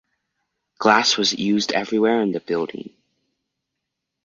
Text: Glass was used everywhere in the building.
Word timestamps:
Glass 0.79 1.15
was 1.15 1.31
used 1.37 1.73
everywhere 1.73 2.23
in 2.23 2.31
the 2.31 2.39
building. 2.39 2.95